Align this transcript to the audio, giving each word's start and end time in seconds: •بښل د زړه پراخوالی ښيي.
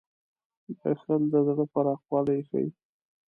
•بښل 0.79 1.21
د 1.31 1.33
زړه 1.47 1.65
پراخوالی 1.73 2.39
ښيي. 2.49 2.69